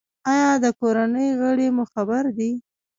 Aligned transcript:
ایا 0.31 0.51
د 0.63 0.65
کورنۍ 0.79 1.29
غړي 1.41 1.67
مو 1.75 1.83
خبر 1.93 2.23
دي؟ 2.37 2.51